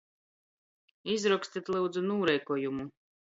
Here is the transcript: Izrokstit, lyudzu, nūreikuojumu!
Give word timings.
Izrokstit, 1.15 1.69
lyudzu, 1.77 2.03
nūreikuojumu! 2.07 2.89